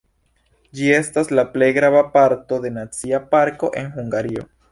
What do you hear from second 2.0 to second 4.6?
parto de nacia parko en Hungario.